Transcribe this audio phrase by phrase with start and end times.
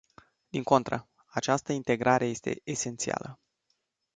[0.49, 3.39] Din contră, această integrare este esențială!